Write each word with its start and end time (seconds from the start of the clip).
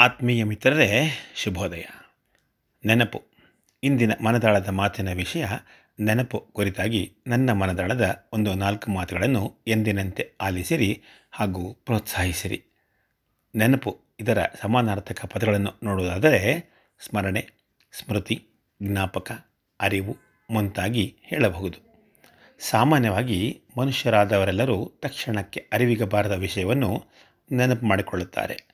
ಆತ್ಮೀಯ 0.00 0.44
ಮಿತ್ರರೇ, 0.44 1.10
ಶುಭೋದಯ. 1.34 1.82
ನೆನಪು. 2.84 3.24
ಇಂದಿನ 3.82 4.12
ಮನದಾಳದ 4.24 4.68
ಮಾತಿನ 4.68 5.12
ವಿಷಯ 5.12 5.46
ನೆನಪು 6.00 6.40
ಕುರಿತಾಗಿ 6.40 7.16
ನನ್ನ 7.26 7.52
ಮನದಾಳದ 7.52 8.28
ಒಂದು 8.32 8.54
ನಾಲ್ಕು 8.54 8.90
ಮಾತುಗಳನ್ನು 8.90 9.56
ಎಂದಿನಂತೆ 9.66 10.32
ಆಲಿಸಿರಿ 10.40 11.02
ಹಾಗೂ 11.30 11.72
ಪ್ರೋತ್ಸಾಹಿಸಿರಿ. 11.72 12.64
ನೆನಪು 13.54 14.00
ಇದರ 14.20 14.38
ಸಮಾನಾರ್ಥಕ 14.62 15.24
ಪದಗಳನ್ನು 15.24 15.74
ನೋಡುವುದಾದರೆ 15.82 16.70
ಸ್ಮರಣೆ, 17.00 17.48
ಸ್ಮೃತಿ, 17.92 18.46
ಜ್ಞಾಪಕ, 18.82 19.32
ಅರಿವು 19.80 20.16
ಮುಂತಾಗಿ 20.50 21.16
ಹೇಳಬಹುದು. 21.22 21.78
ಸಾಮಾನ್ಯವಾಗಿ 22.58 23.60
ಮನುಷ್ಯರಾದವರೆಲ್ಲರೂ 23.78 24.92
ತಕ್ಷಣಕ್ಕೆ 25.02 25.68
ಅರಿವಿಗೆ 25.72 26.04
ಬಾರದ 26.04 26.32
ವಿಷಯವನ್ನು 26.32 27.04
ನೆನಪು 27.52 27.86
ಮಾಡಿಕೊಳ್ಳುತ್ತಾರೆ. 27.86 28.67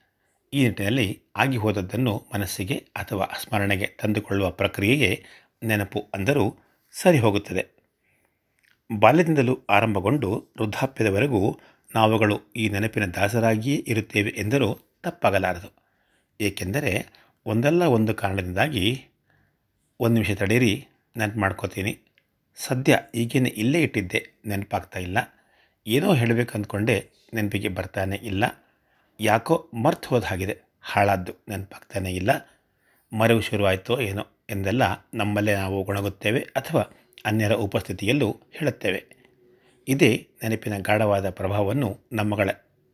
ಈ 0.55 0.65
ನಿಟ್ಟಿನಲ್ಲಿ 0.65 1.23
ಆಗಿ 1.37 1.57
ಹೋದದ್ದನ್ನು 1.57 2.13
ಮನಸ್ಸಿಗೆ 2.35 2.75
ಅಥವಾ 2.75 3.25
ಸ್ಮರಣೆಗೆ 3.41 3.87
ತಂದುಕೊಳ್ಳುವ 3.87 4.51
ಪ್ರಕ್ರಿಯೆಗೆ 4.51 5.25
ನೆನಪು 5.63 6.01
ಅಂದರೂ 6.15 6.45
ಸರಿ 6.93 7.19
ಹೋಗುತ್ತದೆ. 7.19 7.63
ಬಾಲ್ಯದಿಂದಲೂ 8.99 9.55
ಆರಂಭಗೊಂಡು 9.71 10.29
ವೃದ್ಧಾಪ್ಯದವರೆಗೂ 10.61 11.61
ನಾವುಗಳು 11.95 12.41
ಈ 12.57 12.69
ನೆನಪಿನ 12.69 13.05
ದಾಸರಾಗಿಯೇ 13.05 13.85
ಇರುತ್ತೇವೆ 13.89 14.31
ಎಂದರೂ 14.37 14.69
ತಪ್ಪಾಗಲಾರದು. 15.03 15.71
ಏಕೆಂದರೆ 16.41 16.93
ಒಂದಲ್ಲ 17.47 17.83
ಒಂದು 17.85 18.15
ಕಾರಣದಿಂದಾಗಿ 18.15 19.05
ಒಂದು 20.01 20.15
ನಿಮಿಷ 20.15 20.31
ತಡೀರಿ, 20.31 20.73
ನೆನಪು 21.17 21.41
ಮಾಡ್ಕೋತೀನಿ. 21.41 21.99
ಸದ್ಯ 22.57 22.99
ಈಗೇನೆ 23.15 23.49
ಇಲ್ಲೇ 23.49 23.83
ಇಟ್ಟಿದ್ದೆ, 23.83 24.21
ನೆನಪಾಗ್ತಾ 24.47 24.99
ಇಲ್ಲ. 24.99 25.19
ಏನೋ 25.87 26.15
ಹೇಳಬೇಕು 26.15 26.53
ಅಂದ್ಕೊಂಡೆ 26.55 26.97
ನೆನಪಿಗೆ 27.35 27.69
ಬರ್ತಾನೆ 27.69 28.17
ಇಲ್ಲ. 28.17 28.45
ಯಾಕೋ 29.21 29.71
ಮರ್ತು 29.75 30.09
ಹೋದ 30.09 30.25
ಹಾಗಿದೆ 30.25 30.59
ಹಾಳಾದ್ದು 30.81 31.33
ನೆನಪಾಗ್ತಾನೆ 31.49 32.15
ಇಲ್ಲ. 32.15 32.31
ಮರೆವು 33.19 33.41
ಶುರುವಾಯಿತೋ 33.41 34.01
ಏನೋ 34.01 34.27
ಎಂದೆಲ್ಲ 34.51 34.83
ನಮ್ಮಲ್ಲೇ 35.15 35.55
ನಾವು 35.55 35.85
ಗೊಣಗುತ್ತೇವೆ 35.85 36.41
ಅಥವಾ 36.41 36.83
ಅನ್ಯರ 37.27 37.53
ಉಪಸ್ಥಿತಿಯಲ್ಲೂ 37.53 38.41
ಹೇಳುತ್ತೇವೆ. 38.53 39.05
ಇದೇ 39.89 40.29
ನೆನಪಿನ 40.43 40.79
ಗಾಢವಾದ 40.79 41.31
ಪ್ರಭಾವವನ್ನು 41.31 42.01
ನಮ್ಮಗಳ 42.13 42.51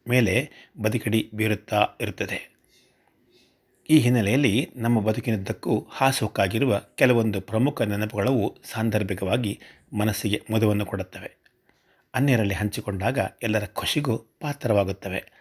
ಮೇಲೆ 0.08 0.50
ಬದುಕಿಡಿ 0.82 1.30
ಬೀರುತ್ತಾ 1.34 1.88
ಇರುತ್ತದೆ. 2.00 2.56
ಈ 3.90 3.98
ಹಿನ್ನೆಲೆಯಲ್ಲಿ 3.98 4.70
ನಮ್ಮ 4.76 5.00
ಬದುಕಿನದ್ದಕ್ಕೂ 5.00 5.86
ಹಾಸುಹೊಕ್ಕಾಗಿರುವ 5.90 6.82
ಕೆಲವೊಂದು 6.94 7.40
ಪ್ರಮುಖ 7.40 7.82
ನೆನಪುಗಳವು 7.82 8.58
ಸಾಂದರ್ಭಿಕವಾಗಿ 8.64 9.60
ಮನಸ್ಸಿಗೆ 9.98 10.42
ಮುದವನ್ನು 10.50 10.86
ಕೊಡುತ್ತವೆ. 10.86 11.36
ಅನ್ಯರಲ್ಲಿ 12.14 12.54
ಹಂಚಿಕೊಂಡಾಗ 12.54 13.18
ಎಲ್ಲರ 13.42 13.64
ಖುಷಿಗೂ 13.64 14.18
ಪಾತ್ರವಾಗುತ್ತವೆ. 14.18 15.39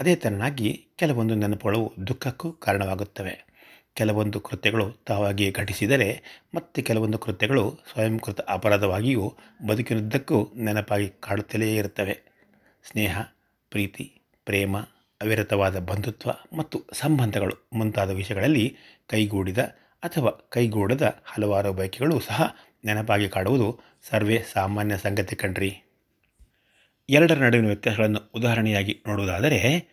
ಅದೇ 0.00 0.14
ತೆರನಾಗಿ 0.16 0.88
ಕೆಲವೊಂದು 0.96 1.34
ನೆನಪುಗಳು 1.34 1.92
ದುಃಖಕ್ಕೂ 2.06 2.52
ಕಾರಣವಾಗುತ್ತವೆ. 2.52 3.50
ಕೆಲವೊಂದು 3.94 4.40
ಕೃತ್ಯಗಳು 4.40 4.90
ತಾವಾಗಿಯೇ 5.06 5.50
ಘಟಿಸಿದರೆ 5.50 6.22
ಮತ್ತೆ 6.54 6.82
ಕೆಲವೊಂದು 6.82 7.18
ಕೃತ್ಯಗಳು 7.18 7.78
ಸ್ವಯಂಕೃತ 7.92 8.40
ಅಪರಾಧವಾಗಿಯೂ 8.40 9.34
ಬದುಕಿನುದ್ದಕ್ಕೂ 9.66 10.52
ನೆನಪಾಗಿ 10.56 11.08
ಕಾಡುತ್ತಲೇ 11.20 11.74
ಇರುತ್ತವೆ. 11.74 12.14
ಸ್ನೇಹ, 12.84 13.20
ಪ್ರೀತಿ, 13.70 14.20
ಪ್ರೇಮ, 14.44 14.76
ಅವಿರತವಾದ 15.20 15.78
ಬಂಧುತ್ವ 15.78 16.30
ಮತ್ತು 16.58 16.84
ಸಂಬಂಧಗಳು 16.92 17.68
ಮುಂತಾದ 17.72 18.10
ವಿಷಯಗಳಲ್ಲಿ 18.10 18.76
ಕೈಗೂಡಿದ 19.08 19.58
ಅಥವಾ 20.02 20.30
ಕೈಗೂಡದ 20.30 21.20
ಹಲವಾರು 21.24 21.72
ಬಯಕೆಗಳು 21.72 22.20
ಸಹ 22.20 22.56
ನೆನಪಾಗಿ 22.84 23.28
ಕಾಡುವುದು 23.28 23.80
ಸರ್ವೇ 24.10 24.42
ಸಾಮಾನ್ಯ 24.52 24.96
ಸಂಗತಿ 24.96 25.36
ಕಣ್ರಿ. 25.36 25.89
ಎರಡರ 27.10 27.34
ನಡುವಿನ 27.34 27.66
ವ್ಯತ್ಯಾಸಗಳನ್ನು 27.66 28.30
ಉದಾಹರಣೆಯಾಗಿ 28.34 29.02
ನೋಡುವುದಾದರೆ, 29.08 29.84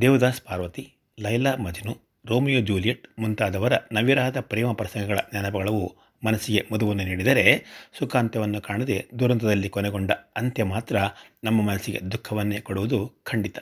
ದೇವದಾಸ್ 0.00 0.42
ಪಾರ್ವತಿ, 0.42 0.94
ಲೈಲಾ 1.20 1.54
ಮಜ್ನು, 1.54 1.98
ರೋಮಿಯೋ 2.26 2.60
ಜೂಲಿಯಟ್ 2.60 3.20
ಮುಂತಾದವರ 3.20 3.72
ನವಿರಹದ 3.92 4.40
ಪ್ರೇಮ 4.40 4.72
ಪ್ರಸಂಗಗಳ 4.72 5.18
ನೆನಪುಗಳವು 5.32 5.96
ಮನಸ್ಸಿಗೆ 6.26 6.64
ಮದುವನ್ನು 6.72 7.04
ನೀಡಿದರೆ 7.04 7.64
ಸುಖಾಂತ್ಯವನ್ನು 7.98 8.60
ಕಾಣದೆ 8.60 9.06
ದುರಂತದಲ್ಲಿ 9.18 9.68
ಕೊನೆಗೊಂಡ 9.68 10.10
ಅಂತ್ಯ 10.10 10.64
ಮಾತ್ರ 10.64 10.96
ನಮ್ಮ 11.44 11.62
ಮನಸ್ಸಿಗೆ 11.62 12.00
ದುಃಖವನ್ನೇ 12.12 12.60
ಕೊಡುವುದು 12.60 13.12
ಖಂಡಿತ. 13.24 13.58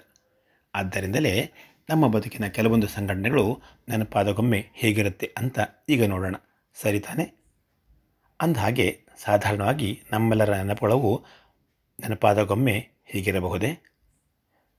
ಆದ್ದರಿಂದಲೇ 0.75 1.53
ನಮ್ಮ 1.91 2.09
ಬದುಕಿನ 2.09 2.47
ಕೆಲವೊಂದು 2.47 2.87
ಸಂಘಟನೆಗಳು 2.87 3.63
ನೆನಪಾದಗೊಮ್ಮೆ 3.89 4.67
ಹೇಗಿರುತ್ತೆ 4.75 5.35
ಅಂತ 5.39 5.59
ಈಗ 5.89 6.05
ನೋಡೋಣ. 6.05 6.35
ಸರಿ 6.75 7.01
ತಾನೆ? 7.01 7.45
ಅಂದಹಾಗೆ 8.41 9.01
ಸಾಧಾರಣವಾಗಿ 9.25 10.03
ನಮ್ಮೆಲ್ಲರ 10.13 10.55
ನೆನಪುಗಳವು 10.55 11.25
ನೆನಪಾದಗೊಮ್ಮೆ 12.01 12.92
ಹೀಗಿರಬಹುದೇ? 13.05 13.83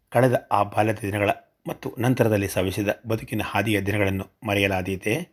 ಕಳೆದ 0.10 0.48
ಆ 0.52 0.64
ಬಾಲ್ಯದ 0.64 1.00
ದಿನಗಳ 1.02 1.30
ಮತ್ತು 1.68 1.96
ನಂತರದಲ್ಲಿ 2.00 2.48
ಸವಿಸಿದ 2.48 2.88
ಬದುಕಿನ 3.08 3.42
ಹಾದಿಯ 3.46 3.82
ದಿನಗಳನ್ನು 3.82 4.26
ಮರೆಯಲಾದೀತೆ. 4.48 5.30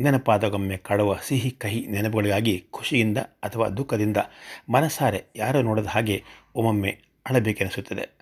ನೆನಪಾದಗೊಮ್ಮೆ 0.00 0.76
ಕಾಡುವ 0.76 1.16
ಸಿಹಿ 1.22 1.50
ಕಹಿ 1.50 1.86
ನೆನಪುಗಳಿಗಾಗಿ 1.86 2.64
ಖುಷಿಯಿಂದ 2.70 3.18
ಅಥವಾ 3.18 3.68
ದುಃಖದಿಂದ 3.68 4.16
ಮನಸಾರೆ 4.68 5.24
ಯಾರೋ 5.36 5.62
ನೋಡದ 5.62 5.86
ಹಾಗೆ 5.86 6.24
ಒಮ್ಮೊಮ್ಮೆ 6.54 6.90
ಅಳಬೇಕೆನಿಸುತ್ತದೆ. 7.26 8.18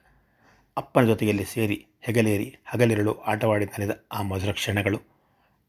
ಅಪ್ಪನ 0.77 1.05
ಜೊತೆಯಲ್ಲಿ 1.07 1.45
ಸೇರಿ 1.45 1.87
ಹೆಗಲೇರಿ, 2.01 2.57
ಹಗಲಿರಳು 2.67 3.13
ಆಟವಾಡಿ 3.21 3.65
ನೆನೆದ 3.65 4.05
ಆ 4.13 4.23
ಮಧುರ 4.23 4.53
ಕ್ಷಣಗಳು, 4.53 4.99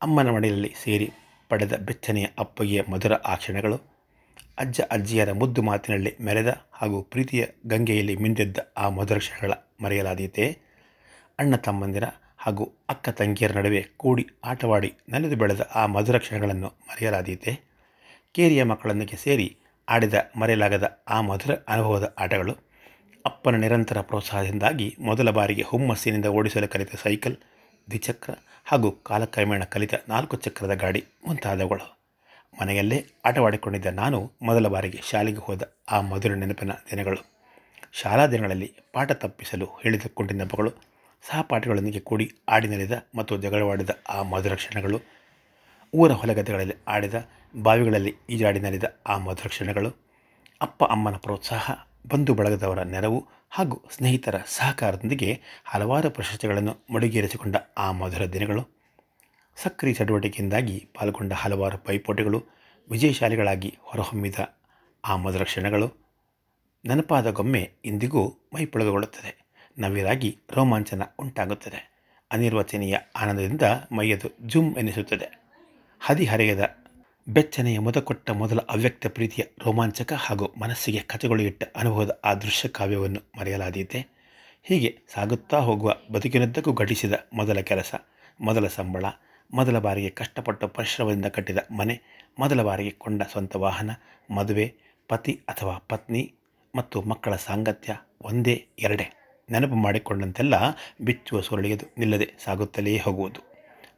ಅಮ್ಮನ 0.01 0.29
ಮಡಿಲಲ್ಲಿ 0.29 0.73
ಸೇರಿ 0.83 1.11
ಪಡೆದ 1.49 1.75
ಬೆಚ್ಚನೆಯ 1.75 2.25
ಅಪ್ಪಗೆಯ 2.39 2.81
ಮಧುರ 2.89 3.13
ಆ 3.13 3.35
ಕ್ಷಣಗಳು 3.35 3.96
ಅಜ್ಜ 4.57 4.81
ಅಜ್ಜಿಯರ 4.81 5.31
ಮುದ್ದು 5.31 5.61
ಮಾತಿನಲ್ಲಿ 5.61 6.15
ಮೆರೆದ 6.21 6.61
ಹಾಗೂ 6.71 7.01
ಪ್ರೀತಿಯ 7.01 7.45
ಗಂಗೆಯಲ್ಲಿ 7.67 8.15
ಮಿಂದೆದ್ದ 8.15 8.57
ಆ 8.77 8.89
ಮಧುರ 8.89 9.17
ಕ್ಷಣಗಳ 9.17 9.51
ಮರೆಯಲಾದೀತೆ. 9.83 10.57
ಅಣ್ಣ 11.39 11.55
ತಮ್ಮಂದಿರ 11.55 12.03
ಹಾಗೂ 12.37 12.77
ಅಕ್ಕ 12.89 13.09
ತಂಗಿಯರ 13.09 13.57
ನಡುವೆ 13.57 13.81
ಕೂಡಿ 13.97 14.27
ಆಟವಾಡಿ 14.43 14.93
ನಲಿದು 15.09 15.35
ಬೆಳೆದ 15.35 15.61
ಆ 15.75 15.85
ಮಧುರ 15.85 16.17
ಕ್ಷಣಗಳನ್ನು 16.17 16.67
ಮರೆಯಲಾದೀತೆ. 16.67 17.59
ಕೇರಿಯ 18.31 18.63
ಮಕ್ಕಳೊಂದಿಗೆ 18.63 19.15
ಸೇರಿ 19.15 19.57
ಆಡಿದ 19.89 20.13
ಮರೆಯಲಾಗದ 20.39 21.03
ಆ 21.07 21.21
ಮಧುರ 21.21 21.55
ಅನುಭವದ 21.67 22.15
ಆಟಗಳು 22.19 22.57
ಅಪ್ಪನ 23.25 23.55
ನಿರಂತರ 23.55 24.01
ಪ್ರೋತ್ಸಾಹದಿಂದಾಗಿ 24.01 24.95
ಮೊದಲ 24.99 25.29
ಬಾರಿಗೆ 25.29 25.61
ಹುಮ್ಮಸ್ಸಿನಿಂದ 25.61 26.25
ಓಡಿಸಲು 26.25 26.67
ಕಲಿತ 26.67 26.95
ಸೈಕಲ್, 26.95 27.37
ದ್ವಿಚಕ್ರ 27.89 28.31
ಹಾಗೂ 28.65 28.91
ಕಾಲಕ್ರಮೇಣ 28.91 29.63
ಕಲಿತ 29.63 29.93
ನಾಲ್ಕು 30.09 30.37
ಚಕ್ರದ 30.37 30.73
ಗಾಡಿ 30.73 31.05
ಮುಂತಾದವುಗಳು. 31.27 31.96
ಮನೆಯಲ್ಲೇ 32.61 33.05
ಆಟವಾಡಿಕೊಂಡಿದ್ದ 33.25 33.85
ನಾನು 33.85 34.31
ಮೊದಲ 34.41 34.67
ಬಾರಿಗೆ 34.67 35.01
ಶಾಲೆಗೆ 35.09 35.37
ಹೋದ 35.37 35.77
ಆ 35.91 36.01
ಮಧುರ 36.01 36.33
ನೆನಪಿನ 36.33 36.71
ದಿನಗಳು. 36.71 37.37
ಶಾಲಾ 37.91 38.27
ದಿನಗಳಲ್ಲಿ 38.27 38.73
ಪಾಠ 38.93 39.11
ತಪ್ಪಿಸಲು 39.11 39.65
ಹೇಳಿದ 39.65 40.01
ನೆನಪುಗಳು 40.31 40.71
ಸಹಪಾಠಿಗಳೊಂದಿಗೆ 41.29 41.99
ಕೂಡಿ 41.99 42.31
ಆಡಿ 42.49 42.67
ನೆಲೆದ 42.67 43.07
ಮತ್ತು 43.15 43.37
ಜಗಳವಾಡಿದ 43.37 43.89
ಆ 44.09 44.21
ಮಧುರ 44.21 44.55
ಕ್ಷಣಗಳು. 44.55 45.01
ಊರ 45.93 46.11
ಹೊಲಗದ್ದೆಗಳಲ್ಲಿ 46.11 46.73
ಆಡಿದ, 46.87 47.13
ಬಾವಿಗಳಲ್ಲಿ 47.61 48.15
ಈಜಾಡಿ 48.29 48.59
ನಲಿದ 48.59 48.83
ಆ 49.07 49.17
ಮಧುರ 49.17 49.47
ಕ್ಷಣಗಳು. 49.47 49.95
ಅಪ್ಪ 50.61 50.83
ಅಮ್ಮನ 50.83 51.15
ಪ್ರೋತ್ಸಾಹ, 51.15 51.71
ಬಂಧು 52.07 52.33
ಬಳಗದವರ 52.33 52.81
ನೆರವು 52.83 53.27
ಹಾಗೂ 53.49 53.85
ಸ್ನೇಹಿತರ 53.95 54.35
ಸಹಕಾರದೊಂದಿಗೆ 54.45 55.41
ಹಲವಾರು 55.65 56.09
ಪ್ರಶಸ್ತಿಗಳನ್ನು 56.09 56.77
ಮುಡಿಗೇರಿಸಿಕೊಂಡ 56.89 57.55
ಆ 57.77 57.91
ಮಧುರ 57.91 58.25
ದಿನಗಳು. 58.25 58.76
ಸಕ್ರಿಯ 59.63 59.93
ಚಟುವಟಿಕೆಯಿಂದಾಗಿ 59.93 60.87
ಪಾಲ್ಗೊಂಡ 60.95 61.33
ಹಲವಾರು 61.33 61.77
ಪೈಪೋಟಿಗಳು 61.77 62.45
ವಿಜಯಶಾಲಿಗಳಾಗಿ 62.91 63.77
ಹೊರಹೊಮ್ಮಿದ 63.81 64.35
ಆ 65.05 65.15
ಮೊದಲ 65.15 65.43
ಕ್ಷಣಗಳು 65.43 65.87
ನೆನಪಾದಗೊಮ್ಮೆ 66.85 67.71
ಇಂದಿಗೂ 67.85 68.27
ಮೈಪೊಳಗೊಳ್ಳುತ್ತದೆ. 68.27 69.47
ನವಿರಾಗಿ 69.79 70.37
ರೋಮಾಂಚನ 70.51 71.03
ಉಂಟಾಗುತ್ತದೆ. 71.19 71.91
ಅನಿರ್ವಚನೀಯ 72.31 72.97
ಆನಂದದಿಂದ 73.15 73.61
ಮೈಯದು 73.91 74.47
ಜುಮ್ 74.47 74.77
ಎನಿಸುತ್ತದೆ. 74.77 75.51
ಹದಿಹರೆಯದ 75.99 76.75
ಬೆಚ್ಚನೆಯ 77.27 77.79
ಮುದಕೊಟ್ಟ 77.79 78.29
ಮೊದಲ 78.29 78.59
ಅವ್ಯಕ್ತ 78.59 79.07
ಪ್ರೀತಿಯ 79.07 79.45
ರೋಮಾಂಚಕ 79.65 80.13
ಹಾಗೂ 80.13 80.53
ಮನಸ್ಸಿಗೆ 80.61 80.99
ಕಥೆಗಳು 80.99 81.41
ಇಟ್ಟ 81.41 81.63
ಅನುಭವದ 81.75 82.19
ಆ 82.25 82.33
ದೃಶ್ಯ 82.33 82.69
ಕಾವ್ಯವನ್ನು 82.69 83.39
ಮರೆಯಲಾದೀತೆ. 83.39 84.07
ಹೀಗೆ 84.63 84.97
ಸಾಗುತ್ತಾ 85.13 85.57
ಹೋಗುವ 85.57 85.95
ಬದುಕಿನದ್ದಕ್ಕೂ 86.11 86.73
ಘಟಿಸಿದ 86.73 87.13
ಮೊದಲ 87.33 87.59
ಕೆಲಸ, 87.59 87.95
ಮೊದಲ 88.41 88.67
ಸಂಬಳ 88.67 89.05
ಮೊದಲ 89.53 89.79
ಬಾರಿಗೆ 89.79 90.09
ಕಷ್ಟಪಟ್ಟು 90.09 90.67
ಪರಿಶ್ರಮದಿಂದ 90.67 91.25
ಕಟ್ಟಿದ 91.25 91.57
ಮನೆ, 91.71 92.01
ಮೊದಲ 92.39 92.61
ಬಾರಿಗೆ 92.61 92.89
ಕೊಂಡ 92.89 93.23
ಸ್ವಂತ 93.31 93.55
ವಾಹನ, 93.55 93.89
ಮದುವೆ, 94.31 94.73
ಪತಿ 95.07 95.31
ಅಥವಾ 95.47 95.77
ಪತ್ನಿ 95.89 96.33
ಮತ್ತು 96.75 97.01
ಮಕ್ಕಳ 97.01 97.35
ಸಾಂಗತ್ಯ 97.35 97.97
ಒಂದೇ, 98.21 98.67
ಎರಡೇ. 98.79 99.13
ನೆನಪು 99.51 99.75
ಮಾಡಿಕೊಂಡಂತೆಲ್ಲ 99.75 100.53
ಬಿಚ್ಚುವ 101.01 101.41
ಸುರಳಿಯದು 101.41 101.93
ನಿಲ್ಲದೆ 101.97 102.33
ಸಾಗುತ್ತಲೇ 102.45 102.97
ಹೋಗುವುದು. 102.97 103.41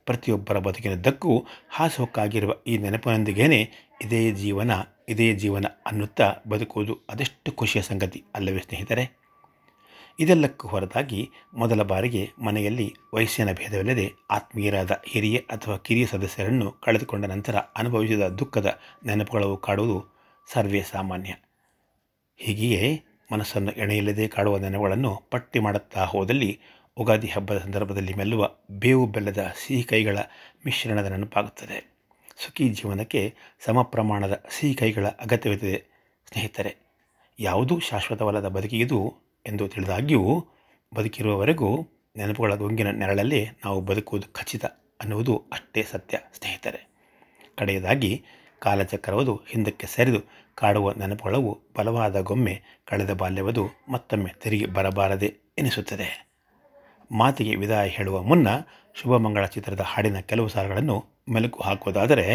ಪ್ರತಿಯೊಬ್ಬರ 0.05 0.59
ಬದುಕಿನದ್ದಕ್ಕೂ 0.59 1.45
ಹಾಸುಹೊಕ್ಕಾಗಿರುವ 1.69 2.53
ಈ 2.67 2.77
ನೆನಪಿನೊಂದಿಗೇನೆ 2.77 3.89
ಇದೇ 4.01 4.31
ಜೀವನ 4.31 4.71
ಇದೇ 5.09 5.33
ಜೀವನ 5.33 5.65
ಅನ್ನುತ್ತಾ 5.85 6.33
ಬದುಕುವುದು 6.47 6.99
ಅದೆಷ್ಟು 7.09 7.51
ಖುಷಿಯ 7.51 7.81
ಸಂಗತಿ 7.81 8.23
ಅಲ್ಲವೇ 8.35 8.59
ಸ್ನೇಹಿತರೆ? 8.59 9.18
ಇದೆಲ್ಲಕ್ಕೂ 10.19 10.67
ಹೊರತಾಗಿ 10.67 11.31
ಮೊದಲ 11.53 11.81
ಬಾರಿಗೆ 11.81 12.29
ಮನೆಯಲ್ಲಿ 12.43 12.93
ವಯಸ್ಸಿನ 13.13 13.51
ಭೇದವಿಲ್ಲದೆ 13.51 14.13
ಆತ್ಮೀಯರಾದ 14.31 14.91
ಹಿರಿಯ 15.07 15.37
ಅಥವಾ 15.37 15.77
ಕಿರಿಯ 15.77 16.05
ಸದಸ್ಯರನ್ನು 16.05 16.71
ಕಳೆದುಕೊಂಡ 16.71 17.25
ನಂತರ 17.25 17.55
ಅನುಭವಿಸಿದ 17.55 18.21
ದುಃಖದ 18.21 18.79
ನೆನಪುಗಳು 19.05 19.57
ಕಾಡುವುದು 19.57 20.05
ಸರ್ವೇ 20.53 20.81
ಸಾಮಾನ್ಯ. 20.81 21.33
ಹೀಗೆಯೇ 22.37 23.03
ಮನಸ್ಸನ್ನು 23.31 23.71
ಎಣೆಯಿಲ್ಲದೆ 23.71 24.27
ಕಾಡುವ 24.27 24.57
ನೆನಪುಗಳನ್ನು 24.57 25.21
ಪಟ್ಟಿ 25.31 25.59
ಮಾಡುತ್ತಾ 25.59 26.05
ಹೋದಲ್ಲಿ 26.05 26.59
ಉಗಾದಿ 26.97 27.27
ಹಬ್ಬದ 27.27 27.57
ಸಂದರ್ಭದಲ್ಲಿ 27.57 28.13
ಮೆಲ್ಲುವ 28.13 28.49
ಬೇವು 28.71 29.07
ಬೆಲ್ಲದ 29.07 29.53
ಸಿಹಿ 29.65 29.83
ಕೈಗಳ 29.83 30.17
ಮಿಶ್ರಣದ 30.65 31.05
ನೆನಪಾಗುತ್ತದೆ. 31.05 31.95
ಸುಖಿ 32.37 32.69
ಜೀವನಕ್ಕೆ 32.69 33.35
ಸಮ 33.65 33.81
ಪ್ರಮಾಣದ 33.81 34.43
ಸಿಹಿ 34.49 34.73
ಕೈಗಳ 34.73 35.07
ಅಗತ್ಯವಿದೆ 35.07 35.83
ಸ್ನೇಹಿತರೆ. 36.27 36.75
ಯಾವುದೂ 37.39 37.79
ಶಾಶ್ವತವಲ್ಲದ 37.79 38.47
ಬದುಕಿಗಿದು 38.47 39.28
ಎಂದು 39.45 39.67
ತಿಳಿದಾಗ್ಯೂ 39.67 40.45
ಬದುಕಿರುವವರೆಗೂ 40.95 41.87
ನೆನಪುಗಳ 42.17 42.55
ಗೊಂಗಿನ 42.55 42.91
ನೆರಳಲ್ಲಿ 42.91 43.45
ನಾವು 43.45 43.81
ಬದುಕುವುದು 43.81 44.33
ಖಚಿತ 44.33 44.65
ಅನ್ನುವುದು 44.65 45.43
ಅಷ್ಟೇ 45.53 45.83
ಸತ್ಯ, 45.83 46.19
ಸ್ನೇಹಿತರೆ. 46.37 46.89
ಕಡೆಯದಾಗಿ 47.57 48.23
ಕಾಲಚಕ್ರವದು 48.59 49.41
ಹಿಂದಕ್ಕೆ 49.47 49.87
ಸರಿದು 49.87 50.19
ಕಾಡುವ 50.55 50.91
ನೆನಪುಗಳವು 50.91 51.59
ಬಲವಾದ 51.77 52.19
ಗೊಮ್ಮೆ 52.19 52.61
ಕಳೆದ 52.85 53.13
ಬಾಲ್ಯವದು 53.13 53.67
ಮತ್ತೊಮ್ಮೆ 53.91 54.33
ತಿರುಗಿ 54.41 54.65
ಬರಬಾರದೆ 54.65 55.35
ಎನಿಸುತ್ತದೆ. 55.57 56.29
ಮಾತಿಗೆ 57.11 57.55
ವಿದಾಯ 57.55 57.87
ಹೇಳುವ 57.87 58.23
ಮುನ್ನ 58.23 58.47
ಶುಭಮಂಗಳ 58.95 59.45
ಚಿತ್ರದ 59.45 59.79
ಹಾಡಿನ 59.79 60.19
ಕೆಲವು 60.19 60.47
ಸಾಲುಗಳನ್ನು 60.47 61.05
ಮೆಲುಕು 61.29 61.63
ಹಾಕುವುದಾದರೆ, 61.63 62.25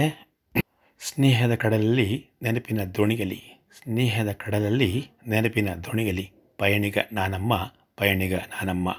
ಸ್ನೇಹದ 1.01 1.55
ಕಡಲಲ್ಲಿ 1.55 2.31
ನೆನಪಿನ 2.43 2.85
ದೋಣಿಗಲಿ, 2.85 3.69
ಸ್ನೇಹದ 3.83 4.33
ಕಡಲಲ್ಲಿ 4.33 5.09
ನೆನಪಿನ 5.29 5.75
ದೋಣಿಗಲಿ 5.75 6.33
ಪಯಣಿಗ 6.59 6.99
ನಾನಮ್ಮ 7.13 7.73
ಪಯಣಿಗ 7.97 8.35
ನಾನಮ್ಮ. 8.35 8.97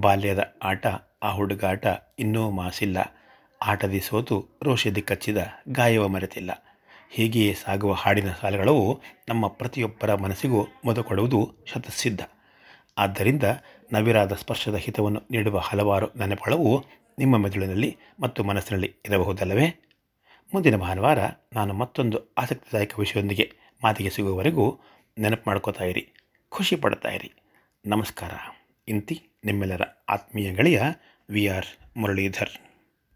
ಬಾಲ್ಯದ 0.00 0.54
ಆಟ, 0.62 0.86
ಆ 1.22 1.32
ಹುಡುಗಾಟ 1.32 1.86
ಇನ್ನೂ 2.18 2.50
ಮಾಸಿಲ್ಲ. 2.50 2.98
ಆಟದಿ 3.62 4.00
ಸೋತು 4.00 4.48
ರೋಷದಿ 4.62 5.02
ಕಚ್ಚಿದ 5.02 5.36
ಗಾಯವ 5.68 6.08
ಮರೆತಿಲ್ಲ. 6.08 6.50
ಹೀಗೆಯೇ 7.10 7.54
ಸಾಗುವ 7.54 7.92
ಹಾಡಿನ 7.92 8.32
ಸಾಲುಗಳು 8.32 9.00
ನಮ್ಮ 9.28 9.46
ಪ್ರತಿಯೊಬ್ಬರ 9.46 10.14
ಮನಸ್ಸಿಗೂ 10.14 10.66
ಮೊದಕೊಡುವುದು 10.84 11.54
ಶತಸಿದ್ಧ. 11.66 12.20
ಆದ್ದರಿಂದ 12.98 13.42
ನವಿರಾದ 13.92 14.32
ಸ್ಪರ್ಶದ 14.32 14.74
ಹಿತವನ್ನು 14.74 15.22
ನೀಡುವ 15.30 15.58
ಹಲವಾರು 15.58 16.06
ನೆನಪುಗಳವು 16.06 16.84
ನಿಮ್ಮ 17.18 17.36
ಮೆದುಳಿನಲ್ಲಿ 17.36 17.96
ಮತ್ತು 18.20 18.44
ಮನಸ್ಸಿನಲ್ಲಿ 18.44 18.94
ಇರಬಹುದಲ್ಲವೇ? 19.06 19.82
ಮುಂದಿನ 20.54 20.76
ಭಾನುವಾರ 20.76 21.18
ನಾನು 21.52 21.74
ಮತ್ತೊಂದು 21.74 22.34
ಆಸಕ್ತಿದಾಯಕ 22.38 22.98
ವಿಷಯದೊಂದಿಗೆ 22.98 23.52
ಮಾತಿಗೆ 23.84 24.10
ಸಿಗುವವರೆಗೂ 24.10 24.78
ನೆನಪು 25.18 25.44
ಮಾಡ್ಕೋತಾ 25.46 25.84
ಇರಿ. 25.84 26.12
ಖುಷಿ 26.48 26.76
ಪಡ್ತಾ 26.76 27.08
ಇರಿ 27.08 27.32
ನಮಸ್ಕಾರ. 27.86 28.30
ಇಂತಿ 28.88 29.26
ನಿಮ್ಮೆಲ್ಲರ 29.44 29.82
ಆತ್ಮೀಯ 30.08 30.54
ಗೆಳೆಯ 30.54 30.82
ವಿ 31.30 31.48
ಆರ್ 31.48 31.66
ಮುರಳೀಧರ್. 31.96 32.75